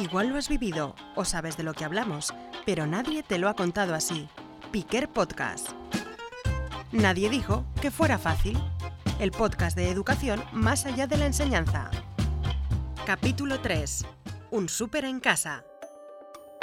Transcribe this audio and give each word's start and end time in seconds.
Igual 0.00 0.28
lo 0.28 0.38
has 0.38 0.48
vivido 0.48 0.94
o 1.14 1.26
sabes 1.26 1.58
de 1.58 1.62
lo 1.62 1.74
que 1.74 1.84
hablamos, 1.84 2.32
pero 2.64 2.86
nadie 2.86 3.22
te 3.22 3.38
lo 3.38 3.50
ha 3.50 3.54
contado 3.54 3.94
así. 3.94 4.30
Piquer 4.72 5.10
Podcast. 5.10 5.72
Nadie 6.90 7.28
dijo 7.28 7.66
que 7.82 7.90
fuera 7.90 8.16
fácil. 8.16 8.58
El 9.18 9.30
podcast 9.30 9.76
de 9.76 9.90
educación 9.90 10.42
más 10.52 10.86
allá 10.86 11.06
de 11.06 11.18
la 11.18 11.26
enseñanza. 11.26 11.90
Capítulo 13.04 13.60
3. 13.60 14.06
Un 14.50 14.70
súper 14.70 15.04
en 15.04 15.20
casa. 15.20 15.64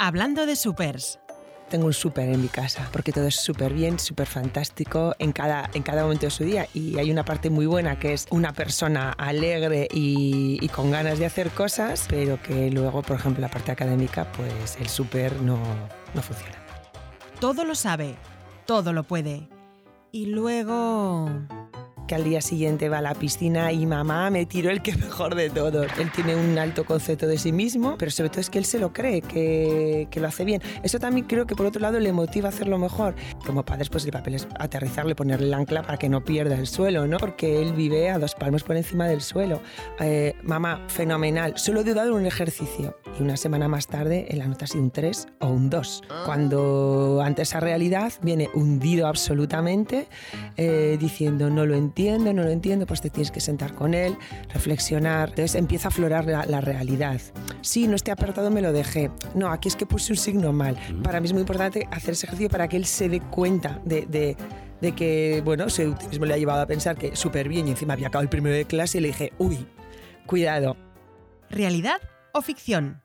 Hablando 0.00 0.44
de 0.44 0.56
supers. 0.56 1.20
Tengo 1.68 1.86
un 1.86 1.92
súper 1.92 2.30
en 2.30 2.40
mi 2.40 2.48
casa, 2.48 2.88
porque 2.92 3.12
todo 3.12 3.26
es 3.26 3.36
súper 3.36 3.74
bien, 3.74 3.98
súper 3.98 4.26
fantástico 4.26 5.14
en 5.18 5.32
cada, 5.32 5.68
en 5.74 5.82
cada 5.82 6.02
momento 6.02 6.26
de 6.26 6.30
su 6.30 6.44
día. 6.44 6.66
Y 6.72 6.98
hay 6.98 7.10
una 7.10 7.24
parte 7.24 7.50
muy 7.50 7.66
buena 7.66 7.98
que 7.98 8.14
es 8.14 8.26
una 8.30 8.52
persona 8.52 9.12
alegre 9.12 9.86
y, 9.92 10.66
con 10.68 10.90
ganas 10.90 11.18
de 11.18 11.26
hacer 11.26 11.50
cosas, 11.50 12.06
pero 12.08 12.40
que 12.40 12.70
luego, 12.70 13.02
por 13.02 13.16
ejemplo, 13.16 13.42
la 13.42 13.50
parte 13.50 13.72
académica, 13.72 14.30
pues 14.32 14.76
el 14.80 14.88
súper 14.88 15.40
no, 15.42 15.58
no 16.14 16.22
funciona. 16.22 16.56
Todo 17.40 17.64
lo 17.64 17.74
sabe, 17.74 18.14
todo 18.64 18.92
lo 18.92 19.04
puede. 19.04 19.48
Y 20.10 20.26
luego... 20.26 21.28
que 22.08 22.14
al 22.14 22.24
día 22.24 22.40
siguiente 22.40 22.88
va 22.88 22.98
a 22.98 23.02
la 23.02 23.14
piscina 23.14 23.70
y 23.70 23.86
mamá 23.86 24.30
me 24.30 24.46
tiró 24.46 24.70
el 24.70 24.82
que 24.82 24.92
mejor 24.96 25.34
de 25.34 25.50
todo. 25.50 25.84
Él 25.84 26.10
tiene 26.12 26.34
un 26.34 26.58
alto 26.58 26.84
concepto 26.84 27.28
de 27.28 27.38
sí 27.38 27.52
mismo, 27.52 27.96
pero 27.98 28.10
sobre 28.10 28.30
todo 28.30 28.40
es 28.40 28.50
que 28.50 28.58
él 28.58 28.64
se 28.64 28.80
lo 28.80 28.92
cree, 28.92 29.20
que, 29.20 30.08
que 30.10 30.18
lo 30.18 30.26
hace 30.26 30.44
bien. 30.44 30.62
Eso 30.82 30.98
también 30.98 31.26
creo 31.26 31.46
que 31.46 31.54
por 31.54 31.66
otro 31.66 31.80
lado 31.80 32.00
le 32.00 32.12
motiva 32.12 32.48
a 32.48 32.48
hacerlo 32.48 32.78
mejor. 32.78 33.14
Como 33.46 33.64
padres, 33.64 33.90
pues 33.90 34.04
el 34.06 34.10
papel 34.10 34.34
es 34.34 34.48
aterrizarle, 34.58 35.14
ponerle 35.14 35.46
el 35.46 35.54
ancla 35.54 35.82
para 35.82 35.98
que 35.98 36.08
no 36.08 36.24
pierda 36.24 36.56
el 36.56 36.66
suelo, 36.66 37.06
¿no? 37.06 37.18
Porque 37.18 37.62
él 37.62 37.74
vive 37.74 38.10
a 38.10 38.18
dos 38.18 38.34
palmos 38.34 38.64
por 38.64 38.76
encima 38.76 39.06
del 39.06 39.20
suelo. 39.20 39.60
Eh, 40.00 40.34
mamá, 40.42 40.86
fenomenal. 40.88 41.58
Solo 41.58 41.82
he 41.82 41.84
dudado 41.84 42.08
en 42.08 42.14
un 42.14 42.26
ejercicio. 42.26 42.96
Y 43.18 43.22
una 43.22 43.36
semana 43.36 43.68
más 43.68 43.86
tarde, 43.86 44.26
en 44.30 44.38
la 44.38 44.46
nota 44.46 44.64
ha 44.64 44.68
sido 44.68 44.82
un 44.82 44.90
3 44.90 45.26
o 45.40 45.48
un 45.48 45.68
2. 45.68 46.04
Cuando 46.24 47.20
ante 47.22 47.42
esa 47.42 47.60
realidad 47.60 48.12
viene 48.22 48.48
hundido 48.54 49.06
absolutamente, 49.06 50.08
eh, 50.56 50.96
diciendo 50.98 51.50
no 51.50 51.66
lo 51.66 51.74
entiendo, 51.74 51.97
no 52.06 52.44
lo 52.44 52.50
entiendo, 52.50 52.86
pues 52.86 53.00
te 53.00 53.10
tienes 53.10 53.30
que 53.30 53.40
sentar 53.40 53.74
con 53.74 53.94
él, 53.94 54.16
reflexionar. 54.52 55.30
Entonces 55.30 55.54
empieza 55.54 55.88
a 55.88 55.90
aflorar 55.90 56.26
la, 56.26 56.46
la 56.46 56.60
realidad. 56.60 57.20
Sí, 57.60 57.88
no 57.88 57.96
esté 57.96 58.10
apartado, 58.10 58.50
me 58.50 58.62
lo 58.62 58.72
dejé. 58.72 59.10
No, 59.34 59.50
aquí 59.50 59.68
es 59.68 59.76
que 59.76 59.86
puse 59.86 60.12
un 60.12 60.16
signo 60.18 60.52
mal. 60.52 60.78
Para 61.02 61.20
mí 61.20 61.26
es 61.26 61.32
muy 61.32 61.40
importante 61.40 61.88
hacer 61.90 62.12
ese 62.12 62.26
ejercicio 62.26 62.50
para 62.50 62.68
que 62.68 62.76
él 62.76 62.84
se 62.84 63.08
dé 63.08 63.20
cuenta 63.20 63.80
de, 63.84 64.06
de 64.06 64.36
de 64.80 64.92
que, 64.92 65.42
bueno, 65.44 65.68
su 65.68 65.82
autismo 65.82 66.24
le 66.24 66.34
ha 66.34 66.38
llevado 66.38 66.62
a 66.62 66.66
pensar 66.66 66.96
que 66.96 67.16
súper 67.16 67.48
bien 67.48 67.66
y 67.66 67.70
encima 67.70 67.94
había 67.94 68.08
acabado 68.08 68.22
el 68.22 68.28
primero 68.28 68.54
de 68.54 68.64
clase 68.64 68.98
y 68.98 69.00
le 69.00 69.08
dije, 69.08 69.32
uy, 69.38 69.66
cuidado. 70.26 70.76
¿Realidad 71.50 72.00
o 72.32 72.42
ficción? 72.42 73.02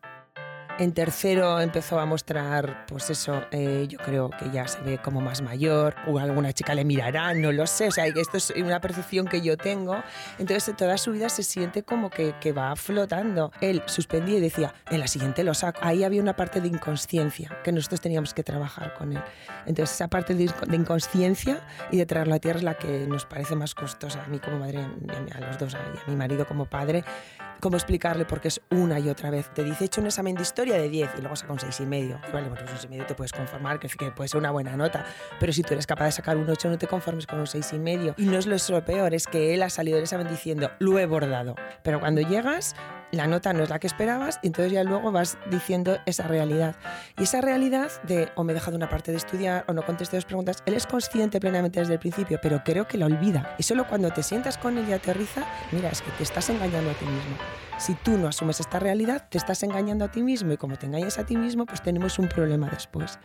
En 0.76 0.92
tercero 0.92 1.60
empezó 1.60 2.00
a 2.00 2.04
mostrar, 2.04 2.84
pues 2.86 3.08
eso, 3.08 3.44
eh, 3.52 3.86
yo 3.88 3.96
creo 3.98 4.30
que 4.30 4.50
ya 4.50 4.66
se 4.66 4.80
ve 4.80 4.98
como 4.98 5.20
más 5.20 5.40
mayor, 5.40 5.94
o 6.08 6.18
alguna 6.18 6.52
chica 6.52 6.74
le 6.74 6.84
mirará, 6.84 7.32
no 7.32 7.52
lo 7.52 7.64
sé, 7.68 7.86
o 7.86 7.90
sea, 7.92 8.06
esto 8.06 8.38
es 8.38 8.52
una 8.56 8.80
percepción 8.80 9.28
que 9.28 9.40
yo 9.40 9.56
tengo. 9.56 10.02
Entonces, 10.36 10.74
toda 10.76 10.98
su 10.98 11.12
vida 11.12 11.28
se 11.28 11.44
siente 11.44 11.84
como 11.84 12.10
que, 12.10 12.34
va 12.52 12.74
flotando. 12.74 13.52
Él 13.60 13.84
suspendía 13.86 14.38
y 14.38 14.40
decía, 14.40 14.74
en 14.90 14.98
la 14.98 15.06
siguiente 15.06 15.44
lo 15.44 15.54
saco. 15.54 15.78
Ahí 15.80 16.02
había 16.02 16.20
una 16.20 16.34
parte 16.34 16.60
de 16.60 16.66
inconsciencia 16.66 17.56
que 17.62 17.70
nosotros 17.70 18.00
teníamos 18.00 18.34
que 18.34 18.42
trabajar 18.42 18.94
con 18.94 19.12
él. 19.12 19.22
Entonces, 19.66 19.94
esa 19.94 20.08
parte 20.08 20.34
de, 20.34 20.50
inconsciencia 20.72 21.64
y 21.92 21.98
de 21.98 22.06
traerlo 22.06 22.34
a 22.34 22.40
tierra 22.40 22.58
es 22.58 22.64
la 22.64 22.74
que 22.74 23.06
nos 23.06 23.26
parece 23.26 23.54
más 23.54 23.76
costosa 23.76 24.24
a 24.24 24.26
mí 24.26 24.40
como 24.40 24.58
madre, 24.58 24.80
a 24.80 25.40
los 25.40 25.56
dos, 25.56 25.74
y 25.74 25.76
a 25.76 26.10
mi 26.10 26.16
marido 26.16 26.46
como 26.46 26.66
padre, 26.66 27.04
cómo 27.60 27.76
explicarle 27.76 28.24
por 28.24 28.40
qué 28.40 28.48
es 28.48 28.60
una 28.70 28.98
y 28.98 29.08
otra 29.08 29.30
vez. 29.30 29.48
Te 29.54 29.62
dice, 29.62 29.84
he 29.84 29.86
hecho 29.86 30.00
un 30.00 30.08
examen 30.08 30.34
de 30.34 30.42
historia 30.42 30.63
de 30.72 30.88
10 30.88 31.10
y 31.18 31.20
luego 31.20 31.36
saca 31.36 31.52
un 31.52 31.60
6 31.60 31.80
y 31.80 31.86
medio. 31.86 32.18
Y 32.28 32.32
vale, 32.32 32.48
bueno, 32.48 32.54
pues 32.54 32.62
un 32.62 32.68
6 32.68 32.84
y 32.84 32.88
medio 32.88 33.06
te 33.06 33.14
puedes 33.14 33.32
conformar, 33.32 33.78
que, 33.78 33.88
que 33.88 34.10
puede 34.10 34.28
ser 34.28 34.38
una 34.38 34.50
buena 34.50 34.76
nota. 34.76 35.04
Pero 35.38 35.52
si 35.52 35.62
tú 35.62 35.74
eres 35.74 35.86
capaz 35.86 36.06
de 36.06 36.12
sacar 36.12 36.36
un 36.36 36.48
8, 36.48 36.70
no 36.70 36.78
te 36.78 36.86
conformes 36.86 37.26
con 37.26 37.38
un 37.38 37.46
6 37.46 37.72
y 37.74 37.78
no 38.26 38.38
es 38.38 38.46
lo, 38.46 38.54
es 38.54 38.70
lo 38.70 38.84
peor, 38.84 39.14
es 39.14 39.26
que 39.26 39.54
él 39.54 39.62
ha 39.62 39.70
salido 39.70 39.96
del 39.96 40.04
examen 40.04 40.28
diciendo, 40.28 40.70
lo 40.78 40.98
he 40.98 41.06
bordado. 41.06 41.54
Pero 41.82 42.00
cuando 42.00 42.20
llegas, 42.20 42.74
la 43.12 43.26
nota 43.26 43.52
no 43.52 43.62
es 43.62 43.70
la 43.70 43.78
que 43.78 43.86
esperabas 43.86 44.38
y 44.42 44.48
entonces 44.48 44.72
ya 44.72 44.84
luego 44.84 45.12
vas 45.12 45.38
diciendo 45.50 45.98
esa 46.06 46.26
realidad. 46.26 46.76
Y 47.18 47.24
esa 47.24 47.40
realidad 47.40 47.90
de 48.04 48.28
o 48.36 48.44
me 48.44 48.52
he 48.52 48.54
dejado 48.54 48.76
una 48.76 48.88
parte 48.88 49.12
de 49.12 49.18
estudiar 49.18 49.64
o 49.68 49.72
no 49.72 49.84
contesté 49.84 50.16
dos 50.16 50.24
preguntas, 50.24 50.62
él 50.66 50.74
es 50.74 50.86
consciente 50.86 51.40
plenamente 51.40 51.80
desde 51.80 51.94
el 51.94 51.98
principio, 51.98 52.38
pero 52.42 52.62
creo 52.64 52.86
que 52.86 52.98
la 52.98 53.06
olvida. 53.06 53.54
Y 53.58 53.62
solo 53.62 53.86
cuando 53.86 54.10
te 54.10 54.22
sientas 54.22 54.58
con 54.58 54.78
él 54.78 54.88
y 54.88 54.92
aterriza, 54.92 55.44
mira, 55.72 55.90
es 55.90 56.02
que 56.02 56.10
te 56.12 56.22
estás 56.22 56.48
engañando 56.50 56.90
a 56.90 56.94
ti 56.94 57.04
mismo. 57.04 57.36
Si 57.78 57.94
tú 57.94 58.16
no 58.16 58.28
asumes 58.28 58.60
esta 58.60 58.78
realidad, 58.78 59.26
te 59.28 59.36
estás 59.36 59.62
engañando 59.62 60.04
a 60.04 60.10
ti 60.10 60.22
mismo 60.22 60.52
y 60.52 60.56
como 60.56 60.76
te 60.76 60.86
engañas 60.86 61.18
a 61.18 61.26
ti 61.26 61.36
mismo, 61.36 61.66
pues 61.66 61.82
tenemos 61.82 62.18
un 62.18 62.28
problema 62.28 62.68
después. 62.70 63.18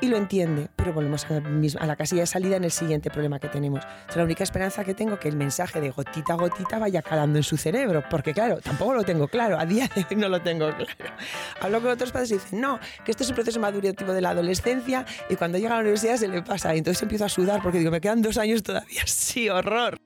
Y 0.00 0.08
lo 0.08 0.16
entiende, 0.16 0.68
pero 0.76 0.92
volvemos 0.92 1.24
a 1.24 1.34
la, 1.34 1.40
misma, 1.40 1.80
a 1.80 1.86
la 1.86 1.96
casilla 1.96 2.20
de 2.22 2.26
salida 2.26 2.56
en 2.56 2.64
el 2.64 2.70
siguiente 2.70 3.10
problema 3.10 3.38
que 3.38 3.48
tenemos. 3.48 3.84
Es 4.08 4.16
la 4.16 4.24
única 4.24 4.44
esperanza 4.44 4.84
que 4.84 4.94
tengo 4.94 5.18
que 5.18 5.28
el 5.28 5.36
mensaje 5.36 5.80
de 5.80 5.90
gotita 5.90 6.34
a 6.34 6.36
gotita 6.36 6.78
vaya 6.78 7.02
calando 7.02 7.38
en 7.38 7.42
su 7.42 7.56
cerebro, 7.56 8.04
porque 8.10 8.34
claro, 8.34 8.58
tampoco 8.60 8.94
lo 8.94 9.04
tengo 9.08 9.26
claro, 9.26 9.58
a 9.58 9.64
día 9.64 9.88
de 9.94 10.04
hoy 10.10 10.16
no 10.16 10.28
lo 10.28 10.42
tengo 10.42 10.70
claro. 10.70 11.14
Hablo 11.62 11.80
con 11.80 11.90
otros 11.92 12.12
padres 12.12 12.30
y 12.30 12.34
dicen, 12.34 12.60
no, 12.60 12.78
que 13.06 13.10
esto 13.10 13.22
es 13.22 13.30
un 13.30 13.36
proceso 13.36 13.58
madurativo 13.58 14.12
de 14.12 14.20
la 14.20 14.30
adolescencia 14.30 15.06
y 15.30 15.36
cuando 15.36 15.56
llega 15.56 15.70
a 15.70 15.76
la 15.76 15.80
universidad 15.80 16.16
se 16.16 16.28
le 16.28 16.42
pasa. 16.42 16.74
Y 16.74 16.78
entonces 16.78 17.00
empiezo 17.02 17.24
a 17.24 17.30
sudar 17.30 17.62
porque 17.62 17.78
digo, 17.78 17.90
me 17.90 18.02
quedan 18.02 18.20
dos 18.20 18.36
años 18.36 18.62
todavía. 18.62 19.02
Sí, 19.06 19.48
horror. 19.48 19.98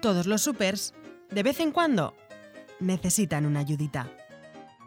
Todos 0.00 0.26
los 0.26 0.42
supers, 0.42 0.92
de 1.30 1.42
vez 1.44 1.60
en 1.60 1.70
cuando, 1.70 2.16
necesitan 2.80 3.46
una 3.46 3.60
ayudita. 3.60 4.10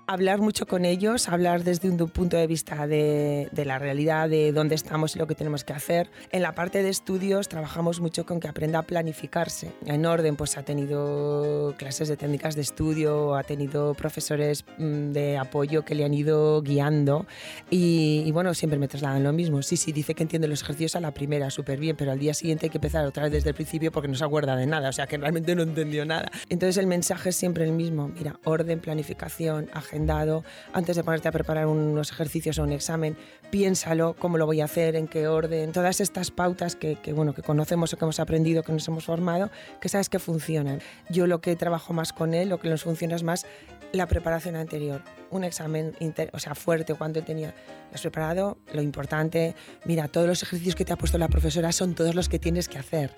Hablar 0.10 0.40
mucho 0.40 0.66
con 0.66 0.86
ellos, 0.86 1.28
hablar 1.28 1.66
desde 1.66 1.90
un 1.90 1.98
punto 1.98 2.38
de 2.38 2.48
vista 2.48 2.88
de, 2.88 3.50
de, 3.52 3.66
la 3.66 3.78
realidad, 3.78 4.30
de 4.30 4.54
dónde 4.54 4.74
estamos 4.74 5.14
y 5.18 5.20
lo 5.20 5.28
que 5.28 5.36
tenemos 5.36 5.66
que 5.66 5.74
hacer. 5.74 6.10
En 6.32 6.44
la 6.44 6.56
parte 6.56 6.82
de 6.82 6.88
estudios 6.88 7.50
trabajamos 7.50 8.00
mucho 8.00 8.26
con 8.26 8.40
que 8.40 8.48
aprenda 8.48 8.80
a 8.80 8.84
planificarse. 8.84 9.74
En 9.86 10.06
orden, 10.06 10.38
pues 10.38 10.58
ha 10.58 10.64
tenido 10.64 11.76
clases 11.78 12.08
de 12.08 12.16
técnicas 12.16 12.56
de 12.56 12.62
estudio, 12.62 13.36
ha 13.36 13.44
tenido 13.44 13.96
profesores 13.96 14.64
de 14.78 15.38
apoyo 15.38 15.84
que 15.84 15.94
le 15.94 16.06
han 16.06 16.14
ido 16.14 16.62
guiando 16.62 17.28
y, 17.70 18.24
y 18.26 18.32
bueno, 18.32 18.54
siempre 18.54 18.80
me 18.80 18.88
trasladan 18.88 19.26
lo 19.26 19.34
mismo. 19.34 19.62
Sí, 19.62 19.76
sí, 19.76 19.92
dice 19.92 20.16
que 20.16 20.24
entiende 20.24 20.48
los 20.48 20.62
ejercicios 20.62 20.96
a 20.96 21.02
la 21.02 21.12
primera, 21.12 21.50
súper 21.50 21.82
bien, 21.82 21.98
pero 21.98 22.14
al 22.14 22.20
día 22.20 22.34
siguiente 22.34 22.68
hay 22.68 22.70
que 22.70 22.78
empezar 22.78 23.06
otra 23.06 23.24
vez 23.24 23.34
desde 23.34 23.50
el 23.50 23.56
principio 23.56 23.92
porque 23.92 24.08
no 24.08 24.16
se 24.16 24.24
acuerda 24.24 24.56
de 24.56 24.68
nada, 24.68 24.88
o 24.88 24.94
sea 24.94 25.06
que 25.06 25.18
realmente 25.18 25.54
no 25.54 25.64
entendió 25.64 26.06
nada. 26.06 26.32
Entonces 26.48 26.78
el 26.78 26.88
mensaje 26.88 27.28
es 27.28 27.36
siempre 27.36 27.66
el 27.66 27.74
mismo, 27.74 28.08
mira, 28.08 28.40
orden, 28.46 28.80
planificación, 28.80 29.70
agenda 29.74 29.97
agendado, 29.98 30.44
antes 30.74 30.96
de 30.96 31.04
ponerte 31.04 31.28
a 31.28 31.32
preparar 31.32 31.66
unos 31.66 32.12
ejercicios 32.12 32.60
o 32.60 32.64
un 32.64 32.72
examen, 32.72 33.18
piénsalo, 33.50 34.16
cómo 34.20 34.38
lo 34.38 34.46
voy 34.46 34.62
a 34.62 34.66
hacer, 34.66 34.96
en 34.96 35.08
qué 35.08 35.28
orden, 35.28 35.72
todas 35.72 36.00
estas 36.02 36.30
pautas 36.30 36.76
que, 36.76 36.98
bueno, 37.14 37.34
que 37.34 37.42
conocemos 37.42 37.92
o 37.94 37.98
que 37.98 38.06
hemos 38.06 38.20
aprendido, 38.20 38.62
que 38.62 38.72
nos 38.72 38.88
hemos 38.88 39.06
formado, 39.06 39.50
que 39.82 39.90
sabes 39.90 40.10
que 40.10 40.20
funcionan. 40.20 40.82
Yo 41.10 41.26
lo 41.26 41.42
que 41.42 41.56
trabajo 41.56 41.94
más 41.94 42.14
con 42.14 42.36
él, 42.36 42.50
lo 42.50 42.60
que 42.60 42.70
nos 42.70 42.84
funciona 42.84 43.16
es 43.16 43.24
más 43.24 43.48
la 43.92 44.06
preparación 44.06 44.56
anterior, 44.56 45.02
un 45.32 45.44
examen 45.44 45.96
inter, 46.00 46.30
o 46.34 46.40
sea, 46.40 46.54
fuerte 46.54 46.94
cuando 46.94 47.20
él 47.20 47.26
tenía, 47.26 47.56
preparado, 48.00 48.60
lo 48.74 48.84
importante, 48.84 49.56
mira, 49.86 50.08
todos 50.08 50.28
los 50.28 50.44
ejercicios 50.44 50.76
que 50.76 50.86
te 50.86 50.94
ha 50.94 50.98
puesto 50.98 51.18
la 51.18 51.30
profesora 51.30 51.72
son 51.72 51.96
todos 51.96 52.14
los 52.14 52.30
que 52.30 52.38
tienes 52.38 52.70
que 52.70 52.78
hacer 52.78 53.16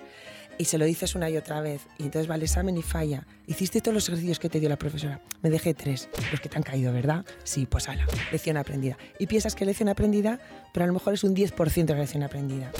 y 0.60 0.66
se 0.66 0.76
lo 0.76 0.84
dices 0.84 1.14
una 1.14 1.30
y 1.30 1.38
otra 1.38 1.62
vez 1.62 1.80
y 1.98 2.02
entonces 2.02 2.30
va 2.30 2.34
el 2.34 2.42
examen 2.42 2.76
y 2.76 2.82
falla. 2.82 3.26
Hiciste 3.46 3.80
todos 3.80 3.94
los 3.94 4.06
ejercicios 4.08 4.38
que 4.38 4.50
te 4.50 4.60
dio 4.60 4.68
la 4.68 4.76
profesora. 4.76 5.22
Me 5.40 5.48
dejé 5.48 5.72
tres, 5.72 6.10
los 6.30 6.38
que 6.38 6.50
te 6.50 6.58
han 6.58 6.62
caído, 6.62 6.92
¿verdad? 6.92 7.24
Sí, 7.44 7.64
pues 7.64 7.88
ala, 7.88 8.06
lección 8.30 8.58
aprendida. 8.58 8.98
Y 9.18 9.26
piensas 9.26 9.54
que 9.54 9.64
lección 9.64 9.88
aprendida, 9.88 10.38
pero 10.74 10.84
a 10.84 10.86
lo 10.86 10.92
mejor 10.92 11.14
es 11.14 11.24
un 11.24 11.34
10% 11.34 11.86
de 11.86 11.94
lección 11.94 12.22
aprendida. 12.22 12.70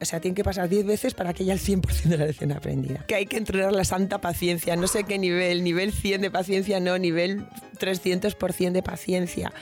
O 0.00 0.04
sea, 0.04 0.18
tiene 0.18 0.34
que 0.34 0.42
pasar 0.42 0.68
10 0.68 0.84
veces 0.84 1.14
para 1.14 1.32
que 1.32 1.44
haya 1.44 1.52
el 1.52 1.60
100% 1.60 2.02
de 2.08 2.18
la 2.18 2.26
lección 2.26 2.50
aprendida. 2.50 3.06
Que 3.06 3.14
hay 3.14 3.26
que 3.26 3.36
entrenar 3.36 3.72
la 3.72 3.84
santa 3.84 4.20
paciencia. 4.20 4.74
No 4.74 4.88
sé 4.88 5.04
qué 5.04 5.16
nivel, 5.16 5.62
nivel 5.62 5.92
100 5.92 6.22
de 6.22 6.30
paciencia, 6.32 6.80
no, 6.80 6.98
nivel 6.98 7.46
300% 7.78 8.72
de 8.72 8.82
paciencia. 8.82 9.52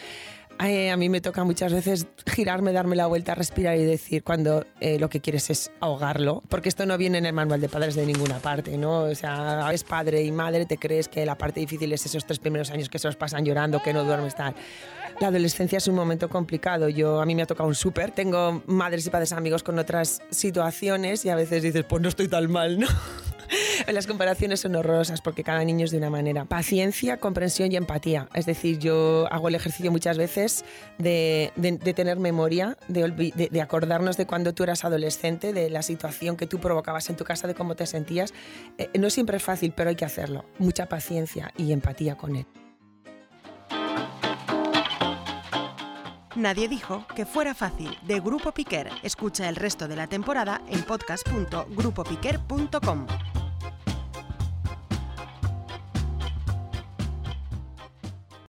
A 0.60 0.96
mí 0.96 1.08
me 1.08 1.20
toca 1.20 1.42
muchas 1.44 1.72
veces 1.72 2.06
girarme, 2.26 2.72
darme 2.72 2.94
la 2.94 3.06
vuelta, 3.06 3.34
respirar 3.34 3.78
y 3.78 3.84
decir 3.84 4.22
cuando 4.22 4.66
eh, 4.80 4.98
lo 4.98 5.08
que 5.08 5.20
quieres 5.20 5.48
es 5.48 5.70
ahogarlo, 5.80 6.42
porque 6.48 6.68
esto 6.68 6.84
no 6.84 6.98
viene 6.98 7.18
en 7.18 7.26
el 7.26 7.32
manual 7.32 7.60
de 7.60 7.68
padres 7.68 7.94
de 7.94 8.04
ninguna 8.04 8.38
parte, 8.40 8.76
¿no? 8.76 9.04
O 9.04 9.14
sea, 9.14 9.66
eres 9.68 9.84
padre 9.84 10.22
y 10.22 10.32
madre, 10.32 10.66
te 10.66 10.76
crees 10.76 11.08
que 11.08 11.24
la 11.24 11.36
parte 11.36 11.60
difícil 11.60 11.90
es 11.92 12.04
esos 12.04 12.26
tres 12.26 12.38
primeros 12.38 12.70
años 12.70 12.90
que 12.90 12.98
se 12.98 13.08
los 13.08 13.16
pasan 13.16 13.44
llorando, 13.44 13.82
que 13.82 13.94
no 13.94 14.04
duermes, 14.04 14.34
tal. 14.34 14.54
La 15.18 15.28
adolescencia 15.28 15.78
es 15.78 15.88
un 15.88 15.94
momento 15.94 16.28
complicado. 16.28 16.88
Yo 16.88 17.20
a 17.20 17.26
mí 17.26 17.34
me 17.34 17.42
ha 17.42 17.46
tocado 17.46 17.68
un 17.68 17.74
súper. 17.74 18.10
Tengo 18.10 18.62
madres 18.66 19.06
y 19.06 19.10
padres 19.10 19.32
amigos 19.32 19.62
con 19.62 19.78
otras 19.78 20.22
situaciones 20.30 21.24
y 21.24 21.30
a 21.30 21.36
veces 21.36 21.62
dices, 21.62 21.84
pues 21.84 22.02
no 22.02 22.08
estoy 22.08 22.28
tan 22.28 22.50
mal, 22.50 22.78
¿no? 22.78 22.86
Las 23.92 24.06
comparaciones 24.06 24.60
son 24.60 24.76
horrorosas 24.76 25.20
porque 25.20 25.44
cada 25.44 25.64
niño 25.64 25.84
es 25.84 25.90
de 25.90 25.98
una 25.98 26.10
manera. 26.10 26.44
Paciencia, 26.44 27.18
comprensión 27.18 27.72
y 27.72 27.76
empatía. 27.76 28.28
Es 28.34 28.46
decir, 28.46 28.78
yo 28.78 29.26
hago 29.30 29.48
el 29.48 29.54
ejercicio 29.54 29.90
muchas 29.90 30.18
veces 30.18 30.64
de, 30.98 31.52
tener 31.94 32.18
memoria, 32.18 32.76
de, 32.88 33.48
de, 33.50 33.60
acordarnos 33.60 34.16
de 34.16 34.26
cuando 34.26 34.54
tú 34.54 34.62
eras 34.62 34.84
adolescente, 34.84 35.52
de 35.52 35.70
la 35.70 35.82
situación 35.82 36.36
que 36.36 36.46
tú 36.46 36.60
provocabas 36.60 37.10
en 37.10 37.16
tu 37.16 37.24
casa, 37.24 37.46
de 37.46 37.54
cómo 37.54 37.76
te 37.76 37.86
sentías. 37.86 38.34
Eh, 38.78 38.90
no 38.98 39.10
siempre 39.10 39.36
es 39.36 39.42
fácil, 39.42 39.72
pero 39.74 39.90
hay 39.90 39.96
que 39.96 40.04
hacerlo. 40.04 40.44
Mucha 40.58 40.86
paciencia 40.86 41.52
y 41.56 41.72
empatía 41.72 42.16
con 42.16 42.36
él. 42.36 42.46
Nadie 46.36 46.68
dijo 46.68 47.04
que 47.14 47.26
fuera 47.26 47.54
fácil, 47.54 47.98
de 48.02 48.20
Grupo 48.20 48.52
Piquer. 48.52 48.88
Escucha 49.02 49.48
el 49.48 49.56
resto 49.56 49.88
de 49.88 49.96
la 49.96 50.06
temporada 50.06 50.62
en 50.68 50.84
podcast.grupopiquer.com. 50.84 53.06